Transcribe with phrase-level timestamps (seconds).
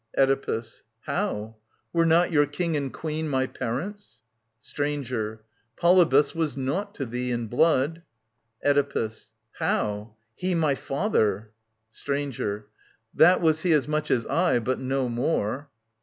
[0.17, 0.81] Oedipus.
[1.01, 1.57] How?
[1.93, 4.23] Were not your King and Queen My parents?
[4.59, 5.41] Stranger.
[5.77, 8.01] Polybus was naught to thee In blood.
[8.65, 9.29] Oedipus.
[9.59, 10.15] How?
[10.33, 11.53] He, my father I
[11.91, 12.65] Stranger.
[13.13, 15.69] That was he As much as I, but no more.